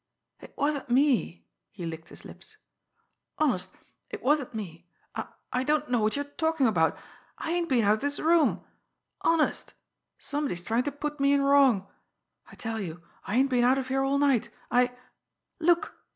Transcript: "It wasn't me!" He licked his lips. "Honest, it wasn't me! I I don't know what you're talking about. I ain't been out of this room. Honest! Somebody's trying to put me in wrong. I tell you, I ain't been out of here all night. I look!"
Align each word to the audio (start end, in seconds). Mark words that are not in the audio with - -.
"It 0.39 0.55
wasn't 0.57 0.89
me!" 0.89 1.45
He 1.69 1.85
licked 1.85 2.09
his 2.09 2.25
lips. 2.25 2.57
"Honest, 3.37 3.69
it 4.09 4.23
wasn't 4.23 4.55
me! 4.55 4.89
I 5.13 5.27
I 5.53 5.63
don't 5.63 5.89
know 5.91 5.99
what 5.99 6.15
you're 6.15 6.25
talking 6.25 6.65
about. 6.65 6.97
I 7.37 7.51
ain't 7.51 7.69
been 7.69 7.83
out 7.83 7.93
of 7.93 7.99
this 7.99 8.19
room. 8.19 8.65
Honest! 9.21 9.75
Somebody's 10.17 10.63
trying 10.63 10.85
to 10.89 10.91
put 10.91 11.19
me 11.19 11.33
in 11.33 11.43
wrong. 11.43 11.85
I 12.51 12.55
tell 12.55 12.79
you, 12.79 13.03
I 13.25 13.35
ain't 13.35 13.51
been 13.51 13.63
out 13.63 13.77
of 13.77 13.89
here 13.89 14.01
all 14.01 14.17
night. 14.17 14.49
I 14.71 14.97
look!" 15.59 15.93